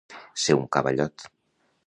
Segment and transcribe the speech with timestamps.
[0.43, 1.29] Ser un cavallot.